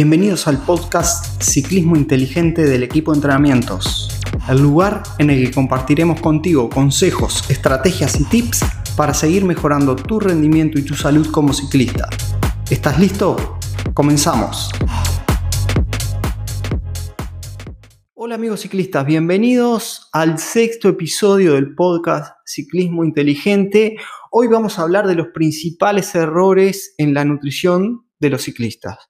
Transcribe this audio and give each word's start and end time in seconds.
Bienvenidos 0.00 0.46
al 0.46 0.58
podcast 0.58 1.42
Ciclismo 1.42 1.96
Inteligente 1.96 2.62
del 2.62 2.84
equipo 2.84 3.10
de 3.10 3.16
entrenamientos, 3.16 4.08
el 4.48 4.62
lugar 4.62 5.02
en 5.18 5.28
el 5.28 5.44
que 5.44 5.52
compartiremos 5.52 6.20
contigo 6.20 6.70
consejos, 6.70 7.50
estrategias 7.50 8.20
y 8.20 8.24
tips 8.26 8.60
para 8.96 9.12
seguir 9.12 9.44
mejorando 9.44 9.96
tu 9.96 10.20
rendimiento 10.20 10.78
y 10.78 10.84
tu 10.84 10.94
salud 10.94 11.28
como 11.32 11.52
ciclista. 11.52 12.08
¿Estás 12.70 13.00
listo? 13.00 13.58
Comenzamos. 13.92 14.70
Hola 18.14 18.36
amigos 18.36 18.60
ciclistas, 18.60 19.04
bienvenidos 19.04 20.10
al 20.12 20.38
sexto 20.38 20.90
episodio 20.90 21.54
del 21.54 21.74
podcast 21.74 22.36
Ciclismo 22.46 23.02
Inteligente. 23.02 23.96
Hoy 24.30 24.46
vamos 24.46 24.78
a 24.78 24.82
hablar 24.82 25.08
de 25.08 25.16
los 25.16 25.26
principales 25.34 26.14
errores 26.14 26.94
en 26.98 27.14
la 27.14 27.24
nutrición 27.24 28.06
de 28.20 28.30
los 28.30 28.42
ciclistas. 28.42 29.08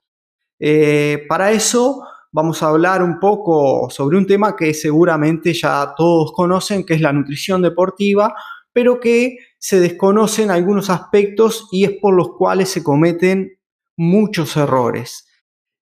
Eh, 0.58 1.24
para 1.28 1.52
eso 1.52 2.02
vamos 2.32 2.62
a 2.62 2.68
hablar 2.68 3.02
un 3.02 3.18
poco 3.18 3.88
sobre 3.90 4.18
un 4.18 4.26
tema 4.26 4.56
que 4.56 4.74
seguramente 4.74 5.52
ya 5.52 5.94
todos 5.96 6.32
conocen, 6.32 6.84
que 6.84 6.94
es 6.94 7.00
la 7.00 7.12
nutrición 7.12 7.62
deportiva, 7.62 8.34
pero 8.72 9.00
que 9.00 9.38
se 9.58 9.80
desconocen 9.80 10.50
algunos 10.50 10.90
aspectos 10.90 11.68
y 11.72 11.84
es 11.84 11.92
por 12.00 12.14
los 12.14 12.36
cuales 12.36 12.68
se 12.68 12.82
cometen 12.82 13.58
muchos 13.96 14.56
errores. 14.56 15.26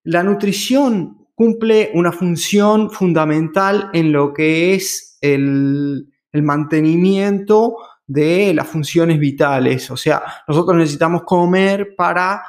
La 0.02 0.22
nutrición 0.22 1.26
cumple 1.34 1.90
una 1.94 2.12
función 2.12 2.90
fundamental 2.90 3.90
en 3.92 4.12
lo 4.12 4.32
que 4.32 4.74
es 4.74 5.18
el, 5.20 6.08
el 6.32 6.42
mantenimiento 6.42 7.76
de 8.06 8.54
las 8.54 8.68
funciones 8.68 9.18
vitales. 9.18 9.90
O 9.90 9.96
sea, 9.96 10.22
nosotros 10.46 10.76
necesitamos 10.76 11.24
comer 11.24 11.94
para 11.96 12.42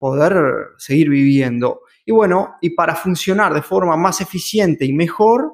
poder 0.00 0.34
seguir 0.78 1.10
viviendo. 1.10 1.82
Y 2.04 2.10
bueno, 2.10 2.56
y 2.60 2.70
para 2.70 2.96
funcionar 2.96 3.54
de 3.54 3.62
forma 3.62 3.96
más 3.96 4.20
eficiente 4.20 4.86
y 4.86 4.92
mejor, 4.92 5.52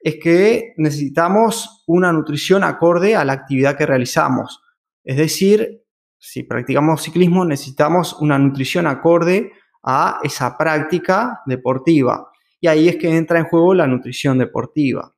es 0.00 0.16
que 0.20 0.72
necesitamos 0.78 1.84
una 1.86 2.12
nutrición 2.12 2.64
acorde 2.64 3.14
a 3.14 3.24
la 3.24 3.34
actividad 3.34 3.76
que 3.76 3.86
realizamos. 3.86 4.60
Es 5.04 5.18
decir, 5.18 5.82
si 6.18 6.42
practicamos 6.42 7.02
ciclismo, 7.02 7.44
necesitamos 7.44 8.14
una 8.20 8.38
nutrición 8.38 8.86
acorde 8.86 9.52
a 9.82 10.18
esa 10.22 10.56
práctica 10.56 11.42
deportiva. 11.46 12.30
Y 12.60 12.66
ahí 12.66 12.88
es 12.88 12.96
que 12.96 13.14
entra 13.14 13.38
en 13.38 13.44
juego 13.44 13.74
la 13.74 13.86
nutrición 13.86 14.38
deportiva. 14.38 15.14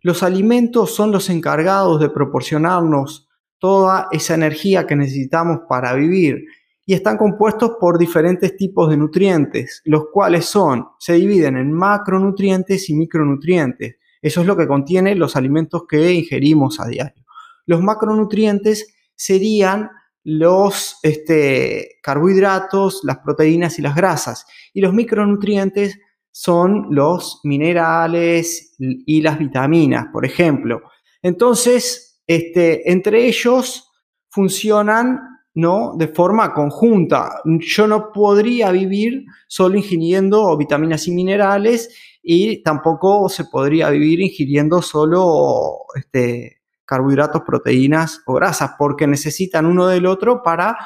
Los 0.00 0.22
alimentos 0.22 0.94
son 0.94 1.12
los 1.12 1.28
encargados 1.28 2.00
de 2.00 2.08
proporcionarnos 2.08 3.28
toda 3.58 4.08
esa 4.10 4.34
energía 4.34 4.86
que 4.86 4.96
necesitamos 4.96 5.60
para 5.68 5.92
vivir 5.92 6.46
y 6.88 6.94
están 6.94 7.18
compuestos 7.18 7.72
por 7.80 7.98
diferentes 7.98 8.56
tipos 8.56 8.88
de 8.88 8.96
nutrientes, 8.96 9.82
los 9.84 10.04
cuales 10.12 10.44
son, 10.44 10.86
se 11.00 11.14
dividen 11.14 11.56
en 11.56 11.72
macronutrientes 11.72 12.88
y 12.88 12.94
micronutrientes. 12.94 13.96
Eso 14.22 14.40
es 14.40 14.46
lo 14.46 14.56
que 14.56 14.68
contienen 14.68 15.18
los 15.18 15.34
alimentos 15.34 15.82
que 15.88 16.12
ingerimos 16.12 16.78
a 16.78 16.86
diario. 16.86 17.24
Los 17.66 17.82
macronutrientes 17.82 18.94
serían 19.16 19.90
los 20.22 20.98
este, 21.02 21.98
carbohidratos, 22.02 23.00
las 23.02 23.18
proteínas 23.18 23.78
y 23.80 23.82
las 23.82 23.96
grasas. 23.96 24.46
Y 24.72 24.80
los 24.80 24.94
micronutrientes 24.94 25.98
son 26.30 26.86
los 26.90 27.40
minerales 27.42 28.76
y 28.78 29.22
las 29.22 29.38
vitaminas, 29.38 30.06
por 30.12 30.24
ejemplo. 30.24 30.82
Entonces, 31.20 32.22
este, 32.26 32.92
entre 32.92 33.26
ellos 33.26 33.90
funcionan 34.28 35.35
¿no? 35.56 35.94
de 35.96 36.08
forma 36.08 36.52
conjunta. 36.52 37.40
Yo 37.44 37.86
no 37.86 38.12
podría 38.12 38.70
vivir 38.70 39.24
solo 39.48 39.76
ingiriendo 39.76 40.54
vitaminas 40.56 41.08
y 41.08 41.12
minerales 41.12 41.88
y 42.22 42.62
tampoco 42.62 43.28
se 43.30 43.46
podría 43.46 43.88
vivir 43.88 44.20
ingiriendo 44.20 44.82
solo 44.82 45.78
este, 45.94 46.62
carbohidratos, 46.84 47.42
proteínas 47.42 48.20
o 48.26 48.34
grasas, 48.34 48.72
porque 48.78 49.06
necesitan 49.06 49.64
uno 49.64 49.86
del 49.86 50.04
otro 50.04 50.42
para 50.42 50.76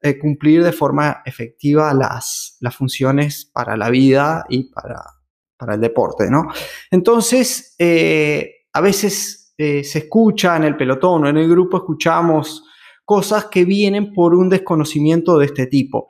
eh, 0.00 0.16
cumplir 0.16 0.62
de 0.62 0.72
forma 0.72 1.22
efectiva 1.24 1.92
las, 1.92 2.56
las, 2.60 2.76
funciones 2.76 3.50
para 3.52 3.76
la 3.76 3.90
vida 3.90 4.44
y 4.48 4.70
para, 4.70 5.02
para 5.56 5.74
el 5.74 5.80
deporte. 5.80 6.30
¿no? 6.30 6.46
Entonces, 6.88 7.74
eh, 7.80 8.66
a 8.72 8.80
veces 8.80 9.54
eh, 9.58 9.82
se 9.82 9.98
escucha 9.98 10.56
en 10.56 10.64
el 10.64 10.76
pelotón 10.76 11.24
o 11.24 11.28
en 11.28 11.36
el 11.36 11.48
grupo, 11.48 11.78
escuchamos 11.78 12.64
cosas 13.04 13.46
que 13.46 13.64
vienen 13.64 14.12
por 14.12 14.34
un 14.34 14.48
desconocimiento 14.48 15.38
de 15.38 15.46
este 15.46 15.66
tipo. 15.66 16.06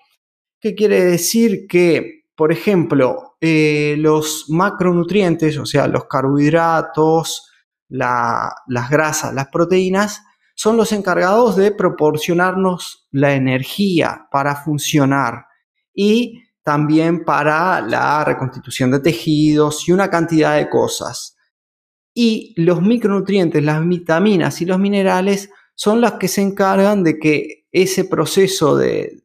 ¿Qué 0.61 0.75
quiere 0.75 1.05
decir? 1.05 1.67
Que, 1.69 2.25
por 2.37 2.53
ejemplo, 2.53 3.37
eh, 3.41 3.97
los 3.99 4.47
macronutrientes, 4.49 5.59
o 5.59 5.67
sea, 5.67 5.87
los 5.89 6.07
carbohidratos, 6.07 7.51
las 7.89 8.91
grasas, 8.91 9.35
las 9.35 9.49
proteínas, 9.49 10.23
son 10.55 10.77
los 10.77 10.93
encargados 10.93 11.57
de 11.57 11.73
proporcionarnos 11.73 13.09
la 13.11 13.35
energía 13.35 14.29
para 14.31 14.57
funcionar 14.57 15.47
y 15.93 16.43
también 16.63 17.25
para 17.25 17.81
la 17.81 18.25
reconstitución 18.25 18.91
de 18.91 19.01
tejidos 19.01 19.87
y 19.89 19.93
una 19.93 20.09
cantidad 20.09 20.57
de 20.57 20.71
cosas. 20.71 21.37
Y 22.15 22.55
los 22.57 22.81
micronutrientes, 22.81 23.63
las 23.63 23.87
vitaminas 23.87 24.63
y 24.63 24.65
los 24.65 24.79
minerales 24.79 25.51
son 25.75 26.01
las 26.01 26.15
que 26.15 26.29
se 26.29 26.43
encargan 26.43 27.03
de 27.03 27.19
que 27.19 27.67
ese 27.73 28.05
proceso 28.05 28.77
de, 28.77 29.23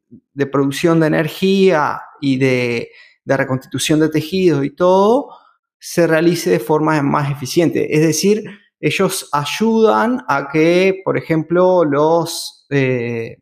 producción 0.51 0.99
de 0.99 1.07
energía 1.07 2.01
y 2.19 2.37
de, 2.37 2.89
reconstitución 3.25 3.99
de 3.99 4.09
tejidos 4.09 4.65
y 4.65 4.71
todo 4.71 5.29
se 5.77 6.07
realice 6.07 6.49
de 6.49 6.59
forma 6.59 7.01
más 7.03 7.31
eficiente. 7.31 7.95
Es 7.95 8.01
decir, 8.01 8.43
ellos 8.79 9.29
ayudan 9.31 10.23
a 10.27 10.49
que, 10.51 11.01
por 11.05 11.15
ejemplo, 11.15 11.85
los, 11.85 12.65
eh, 12.71 13.38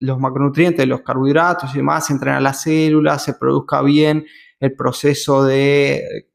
los 0.00 0.18
macronutrientes, 0.18 0.86
los 0.86 1.00
carbohidratos 1.00 1.72
y 1.72 1.78
demás 1.78 2.10
entren 2.10 2.34
a 2.34 2.40
las 2.40 2.62
células, 2.62 3.24
se 3.24 3.34
produzca 3.34 3.80
bien 3.80 4.26
el 4.60 4.76
proceso 4.76 5.44
de, 5.44 6.28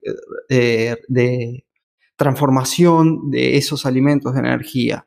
de 0.50 1.66
transformación 2.16 3.30
de 3.30 3.58
esos 3.58 3.86
alimentos 3.86 4.34
de 4.34 4.40
energía 4.40 5.07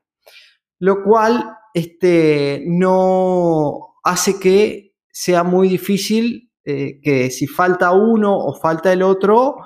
lo 0.81 1.05
cual 1.05 1.57
este, 1.73 2.65
no 2.67 3.95
hace 4.03 4.41
que 4.41 4.97
sea 5.13 5.45
muy 5.45 5.69
difícil 5.69 6.51
eh, 6.65 7.01
que 7.03 7.31
si 7.31 7.47
falta 7.47 7.93
uno 7.93 8.37
o 8.37 8.55
falta 8.55 8.93
el 8.93 9.03
otro, 9.03 9.57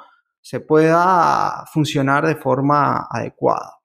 se 0.40 0.60
pueda 0.60 1.64
funcionar 1.72 2.26
de 2.26 2.36
forma 2.36 3.06
adecuada. 3.10 3.78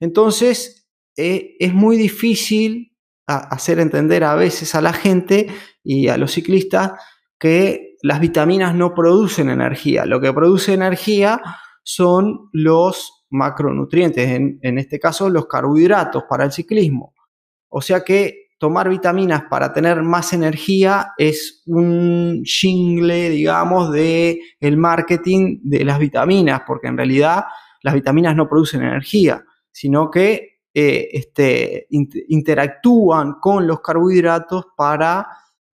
Entonces, 0.00 0.88
eh, 1.16 1.56
es 1.58 1.74
muy 1.74 1.96
difícil 1.96 2.96
hacer 3.26 3.78
entender 3.78 4.24
a 4.24 4.34
veces 4.34 4.74
a 4.74 4.80
la 4.80 4.94
gente 4.94 5.48
y 5.84 6.08
a 6.08 6.16
los 6.16 6.32
ciclistas 6.32 6.92
que 7.38 7.96
las 8.02 8.20
vitaminas 8.20 8.74
no 8.74 8.94
producen 8.94 9.50
energía. 9.50 10.06
Lo 10.06 10.20
que 10.20 10.32
produce 10.32 10.72
energía 10.72 11.42
son 11.82 12.48
los 12.52 13.17
macronutrientes, 13.30 14.28
en, 14.28 14.78
este 14.78 14.98
caso 14.98 15.28
los 15.28 15.46
carbohidratos 15.46 16.24
para 16.28 16.44
el 16.44 16.52
ciclismo. 16.52 17.14
O 17.68 17.80
sea 17.80 18.02
que 18.02 18.48
tomar 18.58 18.88
vitaminas 18.88 19.44
para 19.48 19.72
tener 19.72 20.02
más 20.02 20.32
energía 20.32 21.12
es 21.16 21.62
un 21.66 22.42
jingle, 22.44 23.30
digamos, 23.30 23.92
de 23.92 24.40
marketing 24.76 25.60
de 25.62 25.84
las 25.84 25.98
vitaminas, 25.98 26.62
porque 26.66 26.88
en 26.88 26.96
realidad 26.96 27.44
las 27.82 27.94
vitaminas 27.94 28.34
no 28.34 28.48
producen 28.48 28.82
energía, 28.82 29.44
sino 29.70 30.10
que 30.10 30.58
eh, 30.74 31.08
este, 31.12 31.86
interactúan 32.28 33.34
con 33.40 33.66
los 33.66 33.80
carbohidratos 33.80 34.66
para 34.76 35.26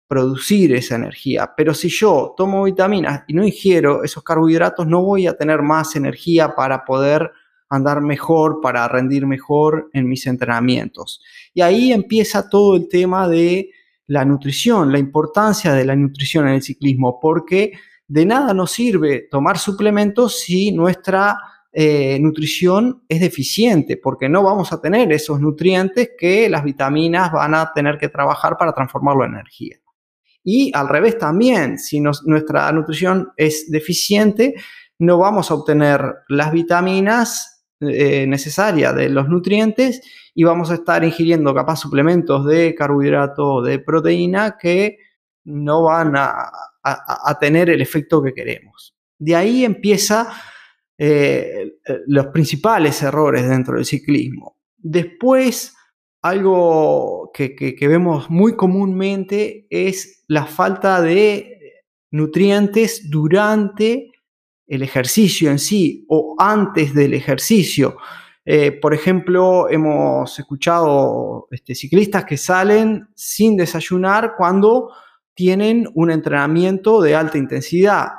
producir 0.08 0.74
esa 0.76 0.96
energía. 0.96 1.52
Pero 1.58 1.74
si 1.74 1.90
yo 1.90 2.34
tomo 2.38 2.64
vitaminas 2.64 3.24
y 3.28 3.34
no 3.34 3.44
ingiero 3.44 4.04
esos 4.04 4.24
carbohidratos, 4.24 4.86
no 4.86 5.02
voy 5.02 5.26
a 5.26 5.36
tener 5.36 5.62
más 5.62 5.96
energía 5.96 6.56
para 6.56 6.86
poder 6.86 7.32
andar 7.70 8.02
mejor, 8.02 8.60
para 8.62 8.88
rendir 8.88 9.26
mejor 9.26 9.90
en 9.94 10.08
mis 10.08 10.26
entrenamientos. 10.28 11.22
Y 11.54 11.62
ahí 11.62 11.92
empieza 11.92 12.50
todo 12.50 12.76
el 12.76 12.88
tema 12.88 13.28
de 13.28 13.72
la 14.08 14.26
nutrición, 14.26 14.92
la 14.92 15.00
importancia 15.00 15.74
de 15.74 15.86
la 15.86 15.96
nutrición 15.96 16.48
en 16.48 16.56
el 16.56 16.62
ciclismo, 16.62 17.20
porque 17.22 17.74
de 18.08 18.26
nada 18.26 18.54
nos 18.54 18.72
sirve 18.72 19.28
tomar 19.32 19.58
suplementos 19.58 20.42
si 20.42 20.72
nuestra 20.72 21.38
eh, 21.72 22.20
nutrición 22.20 23.04
es 23.10 23.20
deficiente, 23.20 23.98
porque 23.98 24.30
no 24.30 24.44
vamos 24.44 24.72
a 24.72 24.80
tener 24.80 25.12
esos 25.12 25.40
nutrientes 25.40 26.12
que 26.18 26.48
las 26.50 26.64
vitaminas 26.64 27.32
van 27.32 27.56
a 27.56 27.72
tener 27.74 27.98
que 27.98 28.10
trabajar 28.10 28.58
para 28.58 28.74
transformarlo 28.74 29.26
en 29.26 29.34
energía. 29.34 29.78
Y 30.44 30.72
al 30.76 30.90
revés 30.90 31.18
también, 31.18 31.80
si 31.80 32.00
nuestra 32.00 32.72
nutrición 32.72 33.32
es 33.38 33.72
deficiente, 33.72 34.54
no 35.00 35.18
vamos 35.18 35.50
a 35.50 35.56
obtener 35.56 36.02
las 36.28 36.52
vitaminas 36.52 37.53
eh, 37.90 38.26
necesaria 38.28 38.94
de 38.94 39.10
los 39.10 39.28
nutrientes 39.28 40.02
y 40.36 40.44
vamos 40.44 40.72
a 40.72 40.76
estar 40.76 41.04
ingiriendo 41.04 41.54
capaz 41.54 41.78
suplementos 41.78 42.46
de 42.46 42.74
carbohidrato 42.76 43.56
o 43.56 43.62
de 43.62 43.80
proteína 43.80 44.58
que 44.60 44.98
no 45.46 45.84
van 45.84 46.14
a, 46.16 46.52
tener 47.40 47.70
el 47.70 47.82
efecto 47.82 48.22
que 48.22 48.34
queremos. 48.34 48.94
De 49.18 49.36
ahí 49.36 49.64
empieza 49.64 50.34
eh, 50.98 51.78
los 52.08 52.28
principales 52.28 53.02
errores 53.02 53.48
dentro 53.48 53.76
del 53.76 53.86
ciclismo. 53.86 54.58
Después, 54.78 55.76
algo 56.22 57.32
que, 57.34 57.56
que, 57.56 57.88
vemos 57.88 58.30
muy 58.30 58.56
comúnmente 58.56 59.66
es 59.70 60.24
la 60.28 60.46
falta 60.46 61.02
de 61.02 61.54
nutrientes 62.12 63.10
durante 63.10 64.13
el 64.68 64.82
ejercicio 64.82 65.52
en 65.52 65.60
sí 65.60 66.06
o 66.10 66.36
antes 66.38 66.94
del 66.94 67.14
ejercicio. 67.14 67.98
Eh, 68.46 68.72
por 68.72 68.94
ejemplo, 68.94 69.70
hemos 69.70 70.38
escuchado 70.38 71.48
este, 71.52 71.76
ciclistas 71.76 72.26
que 72.26 72.38
salen 72.38 73.08
sin 73.16 73.56
desayunar 73.56 74.34
cuando 74.38 74.92
tienen 75.34 75.88
un 75.96 76.12
entrenamiento 76.12 77.02
de 77.02 77.16
alta 77.16 77.38
intensidad. 77.38 78.10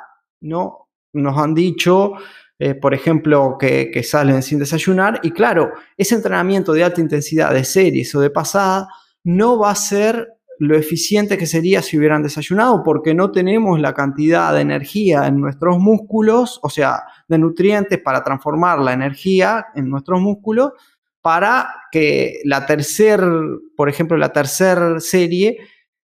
¿no? 0.41 0.89
Nos 1.13 1.37
han 1.37 1.53
dicho, 1.53 2.13
eh, 2.57 2.73
por 2.73 2.93
ejemplo, 2.93 3.57
que, 3.59 3.91
que, 3.91 4.03
salen 4.03 4.41
sin 4.41 4.59
desayunar 4.59 5.19
y 5.23 5.31
claro, 5.31 5.71
ese 5.95 6.15
entrenamiento 6.15 6.73
de 6.73 6.83
alta 6.83 7.01
intensidad 7.01 7.53
de 7.53 7.63
series 7.63 8.13
o 8.15 8.21
de 8.21 8.29
pasada 8.29 8.87
no 9.23 9.59
va 9.59 9.71
a 9.71 9.75
ser 9.75 10.34
lo 10.59 10.77
eficiente 10.77 11.37
que 11.37 11.45
sería 11.45 11.81
si 11.81 11.97
hubieran 11.97 12.23
desayunado, 12.23 12.83
porque 12.83 13.13
no 13.13 13.31
tenemos 13.31 13.79
la 13.79 13.93
cantidad 13.93 14.53
de 14.53 14.61
energía 14.61 15.27
en 15.27 15.39
nuestros 15.39 15.79
músculos, 15.79 16.59
o 16.63 16.69
sea, 16.69 17.03
de 17.27 17.37
nutrientes 17.37 17.99
para 17.99 18.23
transformar 18.23 18.79
la 18.79 18.93
energía 18.93 19.67
en 19.75 19.89
nuestros 19.89 20.21
músculos, 20.21 20.71
para 21.21 21.69
que 21.91 22.41
la 22.43 22.65
tercer, 22.65 23.21
por 23.75 23.89
ejemplo, 23.89 24.15
la 24.15 24.31
tercera 24.31 24.99
serie 24.99 25.57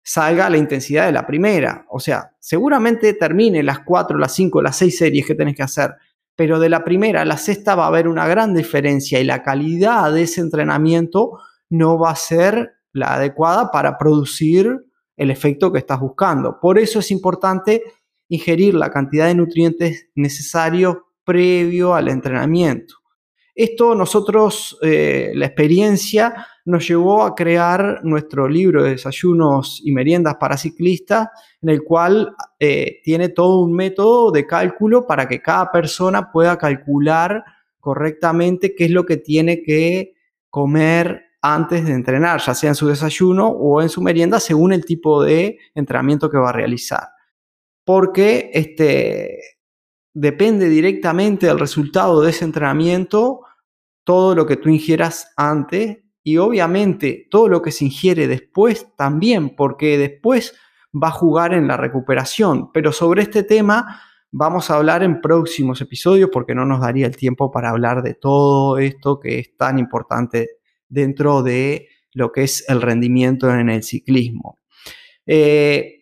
salga 0.02 0.48
la 0.48 0.56
intensidad 0.56 1.06
de 1.06 1.12
la 1.12 1.26
primera. 1.26 1.84
O 1.90 2.00
sea, 2.00 2.30
seguramente 2.38 3.12
termine 3.14 3.62
las 3.62 3.80
cuatro, 3.80 4.16
las 4.16 4.34
cinco, 4.34 4.62
las 4.62 4.76
seis 4.76 4.96
series 4.96 5.26
que 5.26 5.34
tenés 5.34 5.56
que 5.56 5.64
hacer, 5.64 5.96
pero 6.34 6.58
de 6.60 6.68
la 6.68 6.84
primera 6.84 7.22
a 7.22 7.24
la 7.24 7.36
sexta 7.36 7.74
va 7.74 7.84
a 7.84 7.88
haber 7.88 8.08
una 8.08 8.26
gran 8.26 8.54
diferencia 8.54 9.20
y 9.20 9.24
la 9.24 9.42
calidad 9.42 10.12
de 10.12 10.22
ese 10.22 10.40
entrenamiento 10.40 11.40
no 11.68 11.98
va 11.98 12.12
a 12.12 12.16
ser 12.16 12.77
la 12.98 13.14
adecuada 13.14 13.70
para 13.70 13.96
producir 13.96 14.84
el 15.16 15.30
efecto 15.30 15.72
que 15.72 15.78
estás 15.78 16.00
buscando. 16.00 16.58
Por 16.60 16.78
eso 16.78 16.98
es 16.98 17.10
importante 17.10 17.82
ingerir 18.28 18.74
la 18.74 18.90
cantidad 18.90 19.26
de 19.26 19.34
nutrientes 19.34 20.10
necesarios 20.14 20.96
previo 21.24 21.94
al 21.94 22.08
entrenamiento. 22.08 22.94
Esto 23.54 23.96
nosotros, 23.96 24.78
eh, 24.82 25.32
la 25.34 25.46
experiencia 25.46 26.46
nos 26.64 26.86
llevó 26.86 27.24
a 27.24 27.34
crear 27.34 28.04
nuestro 28.04 28.48
libro 28.48 28.84
de 28.84 28.90
desayunos 28.90 29.80
y 29.84 29.90
meriendas 29.90 30.36
para 30.36 30.56
ciclistas, 30.56 31.28
en 31.60 31.70
el 31.70 31.82
cual 31.82 32.36
eh, 32.60 33.00
tiene 33.02 33.30
todo 33.30 33.62
un 33.62 33.72
método 33.72 34.30
de 34.30 34.46
cálculo 34.46 35.06
para 35.06 35.26
que 35.26 35.42
cada 35.42 35.72
persona 35.72 36.30
pueda 36.30 36.56
calcular 36.56 37.42
correctamente 37.80 38.76
qué 38.76 38.84
es 38.84 38.90
lo 38.92 39.04
que 39.04 39.16
tiene 39.16 39.60
que 39.62 40.14
comer 40.50 41.27
antes 41.40 41.84
de 41.86 41.92
entrenar, 41.92 42.40
ya 42.40 42.54
sea 42.54 42.70
en 42.70 42.74
su 42.74 42.88
desayuno 42.88 43.48
o 43.48 43.80
en 43.80 43.88
su 43.88 44.02
merienda, 44.02 44.40
según 44.40 44.72
el 44.72 44.84
tipo 44.84 45.22
de 45.22 45.58
entrenamiento 45.74 46.30
que 46.30 46.38
va 46.38 46.50
a 46.50 46.52
realizar. 46.52 47.08
Porque 47.84 48.50
este, 48.52 49.38
depende 50.12 50.68
directamente 50.68 51.46
del 51.46 51.58
resultado 51.58 52.20
de 52.22 52.30
ese 52.30 52.44
entrenamiento 52.44 53.40
todo 54.04 54.34
lo 54.34 54.46
que 54.46 54.56
tú 54.56 54.68
ingieras 54.68 55.32
antes 55.36 55.98
y 56.22 56.38
obviamente 56.38 57.26
todo 57.30 57.48
lo 57.48 57.62
que 57.62 57.72
se 57.72 57.84
ingiere 57.84 58.26
después 58.26 58.88
también, 58.96 59.54
porque 59.54 59.96
después 59.96 60.54
va 60.92 61.08
a 61.08 61.12
jugar 61.12 61.54
en 61.54 61.68
la 61.68 61.76
recuperación. 61.76 62.72
Pero 62.72 62.92
sobre 62.92 63.22
este 63.22 63.42
tema 63.42 64.00
vamos 64.30 64.70
a 64.70 64.76
hablar 64.76 65.02
en 65.02 65.20
próximos 65.20 65.80
episodios 65.80 66.30
porque 66.32 66.54
no 66.54 66.64
nos 66.64 66.80
daría 66.80 67.06
el 67.06 67.16
tiempo 67.16 67.50
para 67.50 67.70
hablar 67.70 68.02
de 68.02 68.14
todo 68.14 68.78
esto 68.78 69.20
que 69.20 69.38
es 69.38 69.56
tan 69.56 69.78
importante 69.78 70.57
dentro 70.88 71.42
de 71.42 71.88
lo 72.12 72.32
que 72.32 72.44
es 72.44 72.64
el 72.68 72.82
rendimiento 72.82 73.52
en 73.52 73.68
el 73.68 73.82
ciclismo. 73.82 74.58
Eh, 75.26 75.98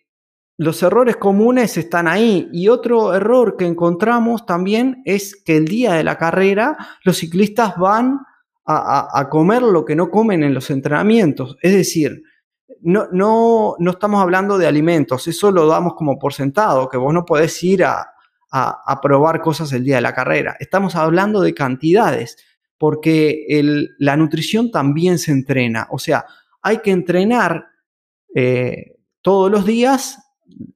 los 0.57 0.81
errores 0.81 1.17
comunes 1.17 1.77
están 1.77 2.07
ahí 2.07 2.49
y 2.51 2.67
otro 2.67 3.13
error 3.13 3.55
que 3.57 3.65
encontramos 3.65 4.45
también 4.45 5.03
es 5.05 5.35
que 5.35 5.55
el 5.55 5.65
día 5.65 5.93
de 5.93 6.03
la 6.03 6.17
carrera 6.17 6.75
los 7.03 7.17
ciclistas 7.17 7.77
van 7.77 8.21
a, 8.65 9.27
comer 9.29 9.61
lo 9.61 9.85
que 9.85 9.95
no 9.95 10.09
comen 10.09 10.43
en 10.43 10.53
los 10.53 10.69
entrenamientos. 10.71 11.55
Es 11.61 11.73
decir, 11.73 12.21
no, 12.81 13.07
no, 13.11 13.75
no, 13.79 13.91
estamos 13.91 14.21
hablando 14.21 14.57
de 14.57 14.67
alimentos, 14.67 15.27
eso 15.27 15.51
lo 15.51 15.67
damos 15.67 15.93
como 15.93 16.19
por 16.19 16.33
sentado, 16.33 16.89
que 16.89 16.97
vos 16.97 17.13
no 17.13 17.23
podés 17.23 17.63
ir 17.63 17.85
a, 17.85 18.07
a 18.51 18.99
probar 19.01 19.39
cosas 19.39 19.71
el 19.71 19.85
día 19.85 19.97
de 19.97 20.01
la 20.01 20.13
carrera. 20.13 20.57
Estamos 20.59 20.95
hablando 20.97 21.41
de 21.41 21.53
cantidades 21.53 22.37
porque 22.77 23.45
la 23.97 24.15
nutrición 24.17 24.71
también 24.71 25.17
se 25.19 25.31
entrena. 25.31 25.87
O 25.91 25.99
sea, 25.99 26.25
hay 26.61 26.79
que 26.79 26.91
entrenar 26.91 27.65
eh, 28.35 28.97
todos 29.21 29.51
los 29.51 29.65
días, 29.65 30.19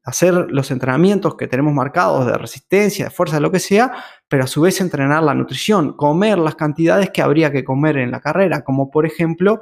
hacer 0.04 0.34
los 0.34 0.72
entrenamientos 0.72 1.36
que 1.36 1.48
tenemos 1.48 1.74
marcados 1.74 2.26
de 2.26 2.38
resistencia, 2.38 3.06
de 3.06 3.12
fuerza, 3.12 3.40
lo 3.40 3.52
que 3.52 3.60
sea, 3.60 3.94
pero 4.28 4.44
a 4.44 4.48
su 4.48 4.62
vez 4.62 4.82
entrenar 4.82 5.24
la 5.24 5.34
nutrición, 5.34 5.94
comer 5.96 6.38
las 6.38 6.56
cantidades 6.56 7.10
que 7.12 7.22
habría 7.22 7.52
que 7.52 7.64
comer 7.64 7.98
en 7.98 8.12
la 8.12 8.20
carrera, 8.20 8.64
como 8.64 8.90
por 8.90 9.06
ejemplo 9.06 9.60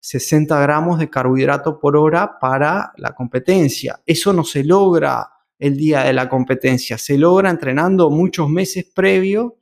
60 0.00 0.60
gramos 0.60 0.98
de 0.98 1.10
carbohidrato 1.10 1.80
por 1.80 1.96
hora 1.96 2.38
para 2.40 2.92
la 2.96 3.14
competencia. 3.14 4.00
Eso 4.06 4.32
no 4.32 4.44
se 4.44 4.62
logra 4.62 5.28
el 5.58 5.76
día 5.76 6.04
de 6.04 6.12
la 6.12 6.28
competencia, 6.28 6.98
se 6.98 7.16
logra 7.18 7.50
entrenando 7.50 8.10
muchos 8.10 8.48
meses 8.48 8.84
previo 8.94 9.56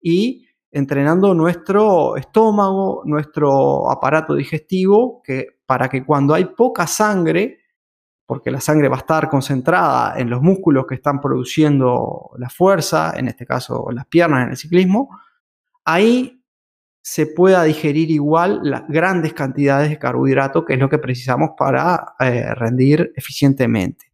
y 0.00 0.46
entrenando 0.70 1.34
nuestro 1.34 2.16
estómago, 2.16 3.02
nuestro 3.04 3.90
aparato 3.90 4.34
digestivo, 4.34 5.20
que, 5.22 5.60
para 5.66 5.88
que 5.88 6.04
cuando 6.04 6.34
hay 6.34 6.44
poca 6.44 6.86
sangre, 6.86 7.58
porque 8.24 8.50
la 8.50 8.60
sangre 8.60 8.88
va 8.88 8.96
a 8.96 9.00
estar 9.00 9.28
concentrada 9.28 10.18
en 10.18 10.30
los 10.30 10.40
músculos 10.40 10.86
que 10.86 10.94
están 10.94 11.20
produciendo 11.20 12.30
la 12.38 12.48
fuerza, 12.48 13.12
en 13.16 13.28
este 13.28 13.44
caso 13.44 13.88
las 13.92 14.06
piernas 14.06 14.44
en 14.44 14.50
el 14.50 14.56
ciclismo, 14.56 15.10
ahí 15.84 16.40
se 17.02 17.26
pueda 17.26 17.64
digerir 17.64 18.10
igual 18.10 18.60
las 18.62 18.86
grandes 18.86 19.32
cantidades 19.32 19.90
de 19.90 19.98
carbohidrato, 19.98 20.64
que 20.64 20.74
es 20.74 20.78
lo 20.78 20.88
que 20.88 20.98
precisamos 20.98 21.50
para 21.56 22.14
eh, 22.20 22.54
rendir 22.54 23.12
eficientemente. 23.16 24.12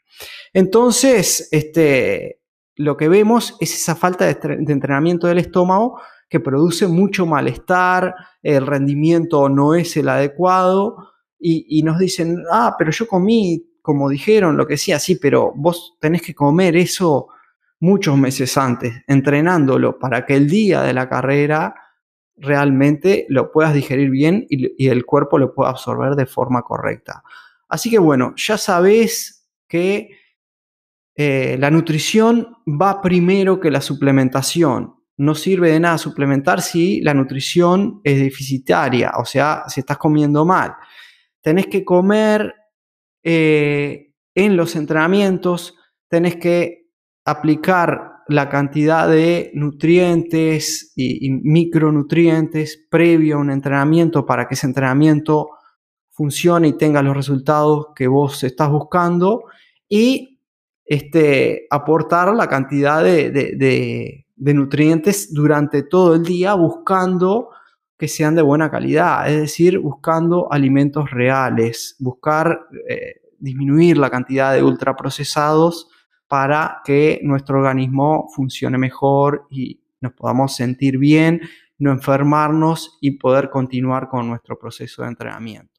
Entonces, 0.54 1.49
este, 1.50 2.40
lo 2.76 2.97
que 2.97 3.09
vemos 3.09 3.57
es 3.61 3.75
esa 3.75 3.95
falta 3.95 4.25
de 4.25 4.73
entrenamiento 4.73 5.26
del 5.26 5.38
estómago 5.38 6.00
que 6.28 6.40
produce 6.40 6.87
mucho 6.87 7.26
malestar, 7.26 8.14
el 8.42 8.66
rendimiento 8.66 9.49
no 9.49 9.75
es 9.75 9.97
el 9.97 10.09
adecuado 10.09 11.12
y, 11.38 11.83
nos 11.83 11.99
dicen, 11.99 12.42
ah, 12.50 12.75
pero 12.78 12.90
yo 12.90 13.06
comí, 13.06 13.64
como 13.83 14.09
dijeron, 14.09 14.56
lo 14.56 14.66
que 14.66 14.76
sea, 14.76 14.99
sí, 14.99 15.16
pero 15.16 15.52
vos 15.54 15.97
tenés 16.00 16.23
que 16.23 16.35
comer 16.35 16.76
eso 16.76 17.28
muchos 17.78 18.16
meses 18.16 18.56
antes, 18.56 18.95
entrenándolo 19.06 19.99
para 19.99 20.25
que 20.25 20.35
el 20.35 20.49
día 20.49 20.83
de 20.83 20.95
la 20.95 21.09
carrera 21.09 21.75
realmente 22.37 23.26
lo 23.28 23.52
puedas 23.52 23.75
digerir 23.75 24.11
bien 24.11 24.47
y, 24.49 24.88
el 24.88 25.04
cuerpo 25.04 25.38
lo 25.38 25.54
pueda 25.54 25.71
absorber 25.71 26.16
de 26.16 26.26
forma 26.26 26.62
correcta. 26.62 27.23
Así 27.68 27.90
que 27.90 27.99
bueno, 27.99 28.35
ya 28.37 28.59
sabés 28.59 29.47
que 29.68 30.11
eh, 31.14 31.56
la 31.59 31.71
nutrición 31.71 32.56
va 32.66 33.00
primero 33.00 33.61
que 33.61 33.71
la 33.71 33.80
suplementación 33.80 34.96
no 35.18 35.35
sirve 35.35 35.70
de 35.70 35.80
nada 35.80 35.99
suplementar 35.99 36.61
si 36.61 37.00
la 37.00 37.14
nutrición 37.14 38.00
es 38.04 38.20
deficitaria, 38.20 39.12
o 39.18 39.25
sea, 39.25 39.64
si 39.68 39.80
estás 39.80 39.96
comiendo 39.96 40.44
mal. 40.44 40.75
Tenés 41.40 41.66
que 41.68 41.85
comer 41.85 42.54
eh, 43.23 44.12
en 44.35 44.56
los 44.56 44.76
entrenamientos, 44.76 45.75
tenés 46.08 46.37
que 46.37 46.90
aplicar 47.25 48.16
la 48.28 48.49
cantidad 48.49 49.08
de 49.08 49.52
nutrientes 49.54 50.92
y, 50.96 51.30
micronutrientes 51.30 52.87
previo 52.90 53.37
a 53.37 53.40
un 53.40 53.50
entrenamiento 53.50 54.26
para 54.26 54.46
que 54.46 54.54
ese 54.54 54.66
entrenamiento 54.66 55.50
funcione 56.11 56.68
y 56.68 56.76
tenga 56.76 57.02
los 57.02 57.16
resultados 57.16 57.88
que 57.94 58.08
vos 58.08 58.42
estás 58.42 58.70
buscando 58.70 59.44
y 59.88 60.40
este, 60.85 61.66
aportar 61.70 62.35
la 62.35 62.49
cantidad 62.49 63.02
de 63.02 63.30
de 63.30 64.25
nutrientes 64.37 65.33
durante 65.33 65.83
todo 65.83 66.14
el 66.14 66.23
día 66.23 66.55
buscando 66.55 67.50
que 67.99 68.09
sean 68.09 68.35
de 68.35 68.43
buena 68.43 68.71
calidad, 68.71 69.28
es 69.28 69.40
decir, 69.40 69.78
buscando 69.78 70.52
alimentos 70.52 71.11
reales, 71.11 71.97
buscar 71.99 72.66
eh, 72.88 73.23
disminuir 73.38 73.97
la 73.97 74.11
cantidad 74.11 74.52
de 74.52 74.62
ultraprocesados 74.62 75.88
para 76.28 76.83
que 76.85 77.21
nuestro 77.23 77.59
organismo 77.59 78.28
funcione 78.35 78.76
mejor 78.76 79.47
y 79.50 79.81
nos 80.00 80.12
podamos 80.12 80.55
sentir 80.55 80.99
bien, 80.99 81.40
no 81.78 81.90
enfermarnos 81.90 82.99
y 83.00 83.12
poder 83.12 83.50
continuar 83.50 84.09
con 84.09 84.28
nuestro 84.28 84.59
proceso 84.59 85.02
de 85.02 85.09
entrenamiento. 85.09 85.73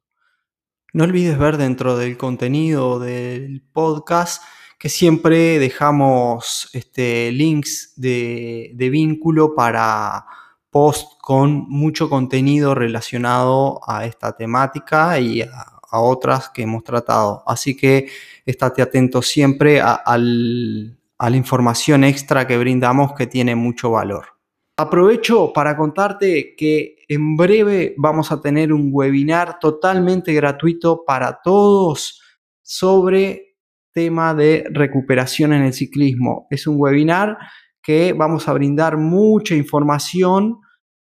No 0.94 1.04
olvides 1.04 1.38
ver 1.38 1.58
dentro 1.58 1.98
del 1.98 2.18
contenido 2.18 3.00
del 3.00 3.62
podcast 3.74 4.44
que 4.78 4.90
siempre 4.90 5.60
dejamos 5.60 6.70
este, 6.74 7.32
links 7.32 7.94
de, 7.96 8.76
vínculo 8.92 9.56
para 9.56 10.26
post 10.70 11.20
con 11.20 11.68
mucho 11.70 12.10
contenido 12.10 12.76
relacionado 12.76 13.80
a 13.88 14.06
esta 14.06 14.36
temática 14.36 15.20
y 15.20 15.42
a, 15.42 15.74
otras 15.90 16.50
que 16.50 16.64
hemos 16.64 16.84
tratado. 16.84 17.44
Así 17.48 17.76
que 17.76 18.10
estate 18.46 18.82
atento 18.82 19.22
siempre 19.22 19.80
a 19.82 20.18
la 20.18 21.38
información 21.38 22.04
extra 22.04 22.46
que 22.46 22.58
brindamos 22.58 23.14
que 23.14 23.26
tiene 23.26 23.56
mucho 23.56 23.92
valor. 23.92 24.38
Aprovecho 24.80 25.52
para 25.54 25.76
contarte 25.76 26.56
que 26.56 26.98
en 27.08 27.36
breve 27.36 27.96
vamos 27.98 28.32
a 28.32 28.40
tener 28.40 28.72
un 28.72 28.90
webinar 28.92 29.58
totalmente 29.58 30.34
gratuito 30.34 31.04
para 31.04 31.42
todos 31.42 32.22
sobre 32.62 33.57
tema 33.98 34.36
de 34.36 34.64
recuperación 34.70 35.54
en 35.54 35.64
el 35.64 35.74
ciclismo. 35.74 36.46
Es 36.52 36.68
un 36.68 36.76
webinar 36.78 37.36
que 37.82 38.14
vamos 38.14 38.48
a 38.48 38.54
brindar 38.54 38.96
mucha 38.96 39.56
información 39.56 40.60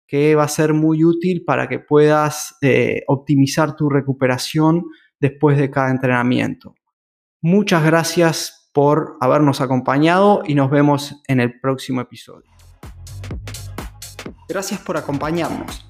que 0.06 0.34
va 0.34 0.44
a 0.44 0.48
ser 0.48 0.72
muy 0.72 1.04
útil 1.04 1.44
para 1.44 1.68
que 1.68 1.78
puedas 1.78 2.56
eh, 2.62 3.02
optimizar 3.06 3.76
tu 3.76 3.90
recuperación 3.90 4.84
después 5.20 5.58
de 5.58 5.70
cada 5.70 5.90
entrenamiento. 5.90 6.74
Muchas 7.42 7.84
gracias 7.84 8.70
por 8.72 9.18
habernos 9.20 9.60
acompañado 9.60 10.40
y 10.46 10.54
nos 10.54 10.70
vemos 10.70 11.20
en 11.28 11.40
el 11.40 11.60
próximo 11.60 12.00
episodio. 12.00 12.50
Gracias 14.48 14.80
por 14.80 14.96
acompañarnos. 14.96 15.89